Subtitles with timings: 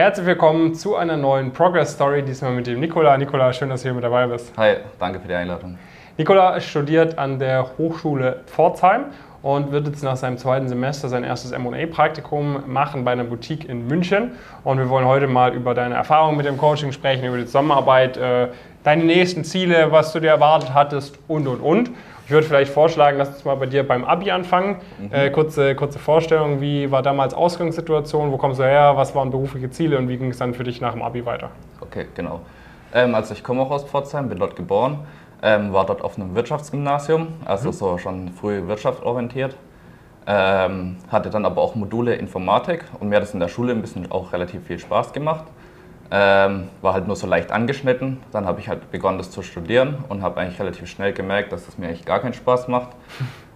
[0.00, 3.18] Herzlich willkommen zu einer neuen Progress Story, diesmal mit dem Nikola.
[3.18, 4.50] Nikola, schön, dass du hier mit dabei bist.
[4.56, 5.76] Hi, danke für die Einladung.
[6.16, 9.04] Nikola studiert an der Hochschule Pforzheim
[9.42, 13.88] und wird jetzt nach seinem zweiten Semester sein erstes M&A-Praktikum machen bei einer Boutique in
[13.88, 14.32] München.
[14.64, 18.16] Und wir wollen heute mal über deine Erfahrungen mit dem Coaching sprechen, über die Zusammenarbeit,
[18.16, 18.48] äh,
[18.82, 21.90] deine nächsten Ziele, was du dir erwartet hattest und, und, und.
[22.30, 24.76] Ich würde vielleicht vorschlagen, lass uns mal bei dir beim Abi anfangen.
[25.00, 25.12] Mhm.
[25.12, 29.68] Äh, kurze, kurze Vorstellung, wie war damals Ausgangssituation, wo kommst du her, was waren berufliche
[29.70, 31.50] Ziele und wie ging es dann für dich nach dem Abi weiter?
[31.80, 32.42] Okay, genau.
[32.94, 35.00] Ähm, also ich komme auch aus Pforzheim, bin dort geboren,
[35.42, 37.72] ähm, war dort auf einem Wirtschaftsgymnasium, also mhm.
[37.72, 39.56] so schon früh wirtschaftsorientiert.
[40.28, 43.80] Ähm, hatte dann aber auch Module Informatik und mir hat es in der Schule ein
[43.80, 45.46] bisschen auch relativ viel Spaß gemacht.
[46.12, 48.18] Ähm, war halt nur so leicht angeschnitten.
[48.32, 51.60] Dann habe ich halt begonnen, das zu studieren und habe eigentlich relativ schnell gemerkt, dass
[51.60, 52.90] es das mir eigentlich gar keinen Spaß macht.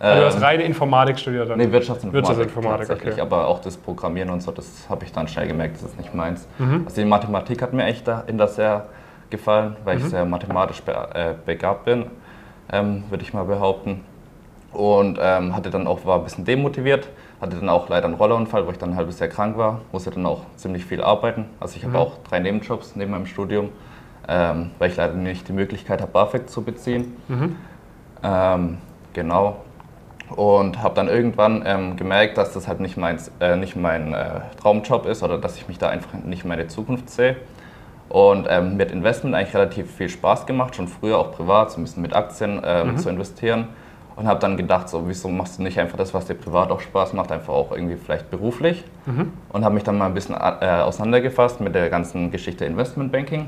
[0.00, 1.58] Also du hast ähm, reine Informatik studiert dann?
[1.58, 3.14] Nee, Wirtschaftsinformatik, Wirtschaftsinformatik tatsächlich.
[3.14, 3.20] Okay.
[3.20, 6.14] Aber auch das Programmieren und so, das habe ich dann schnell gemerkt, das ist nicht
[6.14, 6.46] meins.
[6.58, 6.82] Mhm.
[6.84, 8.86] Also die Mathematik hat mir echt in das sehr
[9.30, 10.04] gefallen, weil mhm.
[10.04, 12.06] ich sehr mathematisch be äh, begabt bin,
[12.72, 14.04] ähm, würde ich mal behaupten.
[14.72, 17.08] Und ähm, hatte dann auch, war ein bisschen demotiviert,
[17.40, 20.10] hatte dann auch leider einen Rollerunfall, wo ich dann ein halbes Jahr krank war, musste
[20.10, 21.46] dann auch ziemlich viel arbeiten.
[21.58, 21.94] Also ich mhm.
[21.94, 23.70] habe auch drei Nebenjobs neben meinem Studium,
[24.28, 27.16] ähm, weil ich leider nicht die Möglichkeit habe, BAföG zu beziehen.
[27.28, 27.56] Mhm.
[28.22, 28.78] Ähm,
[29.14, 29.56] genau.
[30.36, 34.40] Und habe dann irgendwann ähm, gemerkt, dass das halt nicht, mein, äh, nicht mein äh,
[34.60, 37.36] Traumjob ist oder dass ich mich da einfach nicht meine Zukunft sehe.
[38.10, 41.80] Und ähm, mir hat Investment eigentlich relativ viel Spaß gemacht, schon früher auch privat, so
[41.80, 42.98] ein bisschen mit Aktien ähm, mhm.
[42.98, 43.68] zu investieren
[44.18, 46.80] und habe dann gedacht, so, wieso machst du nicht einfach das, was dir privat auch
[46.80, 48.82] Spaß macht, einfach auch irgendwie vielleicht beruflich.
[49.06, 49.32] Mhm.
[49.50, 53.46] Und habe mich dann mal ein bisschen äh, auseinandergefasst mit der ganzen Geschichte Investmentbanking.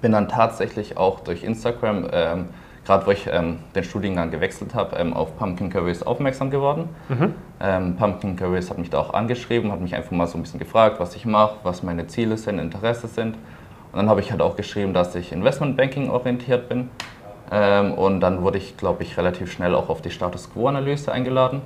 [0.00, 2.46] Bin dann tatsächlich auch durch Instagram, ähm,
[2.84, 6.88] gerade wo ich ähm, den Studiengang gewechselt habe, ähm, auf Pumpkin Curries aufmerksam geworden.
[7.08, 7.34] Mhm.
[7.60, 10.58] Ähm, Pumpkin Curries hat mich da auch angeschrieben, hat mich einfach mal so ein bisschen
[10.58, 13.36] gefragt, was ich mache, was meine Ziele sind, Interesse sind.
[13.92, 16.90] Und dann habe ich halt auch geschrieben, dass ich Investmentbanking orientiert bin
[17.50, 21.62] ähm, und dann wurde ich, glaube ich, relativ schnell auch auf die Status Quo-Analyse eingeladen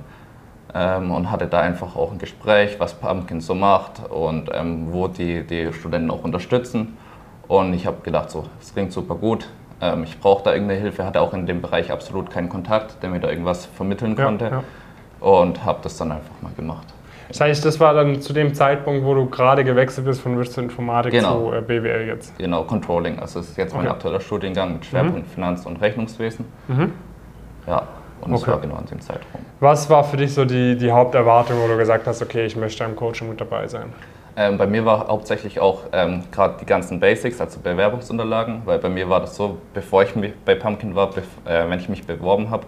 [0.73, 5.07] ähm, und hatte da einfach auch ein Gespräch, was Pumpkin so macht und ähm, wo
[5.07, 6.97] die, die Studenten auch unterstützen.
[7.47, 9.47] Und ich habe gedacht, so, es klingt super gut.
[9.81, 13.09] Ähm, ich brauche da irgendeine Hilfe, hatte auch in dem Bereich absolut keinen Kontakt, der
[13.09, 14.45] mir da irgendwas vermitteln konnte.
[14.45, 14.63] Ja, ja.
[15.19, 16.87] Und habe das dann einfach mal gemacht.
[17.31, 21.13] Das heißt, das war dann zu dem Zeitpunkt, wo du gerade gewechselt bist von Wirtschaftsinformatik
[21.13, 21.49] genau.
[21.49, 22.37] zu äh, BWL jetzt?
[22.37, 23.19] Genau, Controlling.
[23.19, 23.93] Also das ist jetzt mein okay.
[23.93, 25.31] aktueller Studiengang mit Schwerpunkt mhm.
[25.33, 26.45] Finanz- und Rechnungswesen.
[26.67, 26.91] Mhm.
[27.67, 27.87] Ja,
[28.19, 28.51] und das okay.
[28.51, 29.41] war genau an dem Zeitraum.
[29.61, 32.83] Was war für dich so die, die Haupterwartung, wo du gesagt hast, okay, ich möchte
[32.83, 33.93] am Coaching mit dabei sein?
[34.35, 38.89] Ähm, bei mir war hauptsächlich auch ähm, gerade die ganzen Basics, also Bewerbungsunterlagen, weil bei
[38.89, 40.13] mir war das so, bevor ich
[40.45, 41.09] bei Pumpkin war,
[41.45, 42.65] äh, wenn ich mich beworben habe,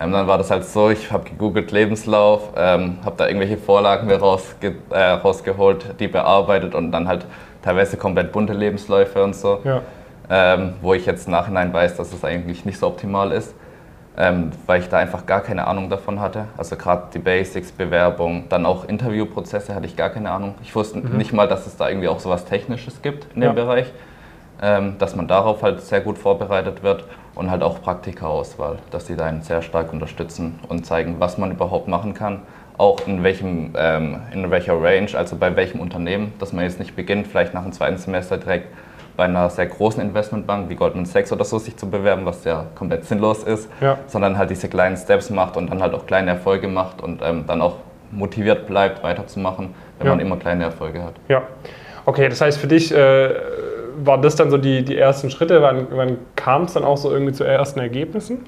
[0.00, 4.06] ähm, dann war das halt so, ich habe gegoogelt Lebenslauf, ähm, habe da irgendwelche Vorlagen
[4.06, 7.26] mir rausge äh, rausgeholt, die bearbeitet und dann halt
[7.62, 9.60] teilweise komplett bunte Lebensläufe und so.
[9.64, 9.82] Ja.
[10.30, 13.54] Ähm, wo ich jetzt im Nachhinein weiß, dass es eigentlich nicht so optimal ist,
[14.18, 16.44] ähm, weil ich da einfach gar keine Ahnung davon hatte.
[16.56, 20.54] Also gerade die Basics, Bewerbung, dann auch Interviewprozesse hatte ich gar keine Ahnung.
[20.62, 21.16] Ich wusste mhm.
[21.16, 23.52] nicht mal, dass es da irgendwie auch so was Technisches gibt in dem ja.
[23.52, 23.94] Bereich, ähm,
[24.60, 27.04] dass man darauf halt sehr gut vorbereitet wird
[27.36, 31.52] und halt auch Praktika-Auswahl, dass sie da einen sehr stark unterstützen und zeigen, was man
[31.52, 32.42] überhaupt machen kann,
[32.76, 36.96] auch in, welchem, ähm, in welcher Range, also bei welchem Unternehmen, dass man jetzt nicht
[36.96, 38.68] beginnt, vielleicht nach dem zweiten Semester direkt
[39.16, 42.66] bei einer sehr großen Investmentbank wie Goldman Sachs oder so sich zu bewerben, was ja
[42.76, 43.98] komplett sinnlos ist, ja.
[44.06, 47.44] sondern halt diese kleinen Steps macht und dann halt auch kleine Erfolge macht und ähm,
[47.46, 47.76] dann auch
[48.10, 50.12] motiviert bleibt, weiterzumachen, wenn ja.
[50.12, 51.14] man immer kleine Erfolge hat.
[51.28, 51.42] Ja,
[52.04, 52.92] okay, das heißt für dich...
[52.92, 53.34] Äh
[54.04, 55.62] waren das dann so die, die ersten Schritte?
[55.62, 58.44] Wann, wann kam es dann auch so irgendwie zu ersten Ergebnissen?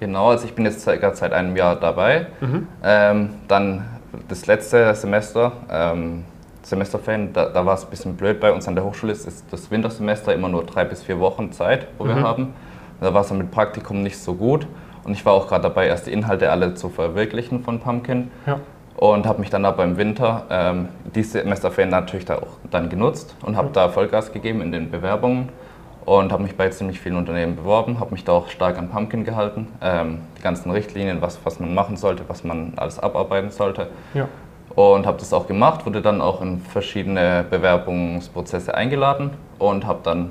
[0.00, 2.26] Genau, also ich bin jetzt seit, seit einem Jahr dabei.
[2.40, 2.68] Mhm.
[2.82, 3.84] Ähm, dann
[4.28, 6.24] das letzte Semester, ähm,
[6.62, 9.12] Semesterferien, da, da war es ein bisschen blöd bei uns an der Hochschule.
[9.12, 12.08] Es ist das Wintersemester immer nur drei bis vier Wochen Zeit, wo mhm.
[12.08, 12.54] wir haben.
[13.00, 14.66] Da war es dann mit Praktikum nicht so gut.
[15.04, 18.30] Und ich war auch gerade dabei, erst die Inhalte alle zu verwirklichen von Pumpkin.
[18.46, 18.60] Ja
[18.96, 23.34] und habe mich dann aber im Winter ähm, die Semesterferien natürlich da auch dann genutzt
[23.42, 25.48] und habe da Vollgas gegeben in den Bewerbungen
[26.04, 29.24] und habe mich bei ziemlich vielen Unternehmen beworben, habe mich da auch stark an Pumpkin
[29.24, 33.88] gehalten, ähm, die ganzen Richtlinien, was, was man machen sollte, was man alles abarbeiten sollte.
[34.12, 34.28] Ja.
[34.74, 40.30] Und habe das auch gemacht, wurde dann auch in verschiedene Bewerbungsprozesse eingeladen und habe dann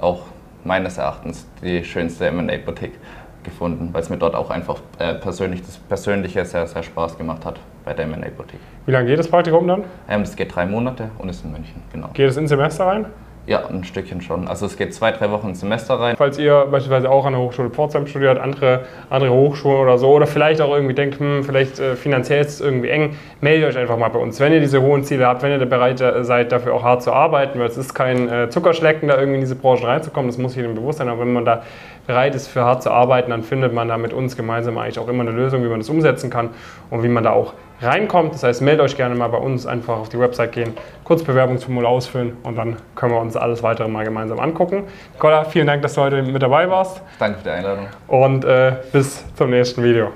[0.00, 0.22] auch
[0.64, 2.98] meines Erachtens die schönste M&A-Boutique
[3.42, 7.44] gefunden, weil es mir dort auch einfach äh, persönlich das Persönliche sehr, sehr Spaß gemacht
[7.44, 8.60] hat bei der M&A Boutique.
[8.86, 9.84] Wie lange geht das Praktikum dann?
[10.08, 12.08] Ähm, das geht drei Monate und ist in München, genau.
[12.14, 13.06] Geht es ins Semester rein?
[13.46, 14.48] Ja, ein Stückchen schon.
[14.48, 16.16] Also es geht zwei, drei Wochen ins Semester rein.
[16.16, 20.26] Falls ihr beispielsweise auch an der Hochschule Pforzheim studiert, andere, andere Hochschulen oder so, oder
[20.26, 23.98] vielleicht auch irgendwie denkt, hm, vielleicht äh, finanziell ist es irgendwie eng, meldet euch einfach
[23.98, 24.40] mal bei uns.
[24.40, 27.58] Wenn ihr diese hohen Ziele habt, wenn ihr bereit seid, dafür auch hart zu arbeiten,
[27.58, 30.74] weil es ist kein äh, Zuckerschlecken, da irgendwie in diese Branche reinzukommen, das muss jedem
[30.74, 31.64] bewusst sein, aber wenn man da
[32.06, 35.08] bereit ist, für hart zu arbeiten, dann findet man da mit uns gemeinsam eigentlich auch
[35.08, 36.50] immer eine Lösung, wie man das umsetzen kann
[36.88, 37.52] und wie man da auch
[37.84, 38.34] reinkommt.
[38.34, 41.90] Das heißt, meldet euch gerne mal bei uns, einfach auf die Website gehen, kurz Bewerbungsformular
[41.90, 44.84] ausfüllen und dann können wir uns alles weitere mal gemeinsam angucken.
[45.12, 47.02] Nicola, vielen Dank, dass du heute mit dabei warst.
[47.18, 47.86] Danke für die Einladung.
[48.08, 50.14] Und äh, bis zum nächsten Video.